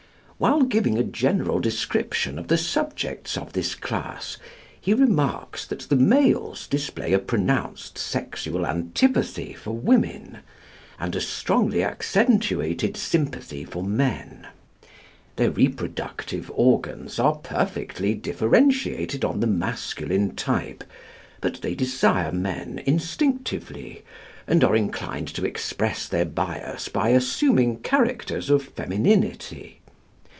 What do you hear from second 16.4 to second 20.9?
organs are perfectly differentiated on the masculine type;